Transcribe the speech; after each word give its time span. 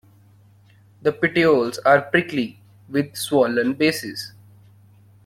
The 1.03 1.11
petioles 1.11 1.77
are 1.85 2.01
prickly, 2.01 2.59
with 2.89 3.15
swollen 3.15 3.75
bases. 3.75 4.31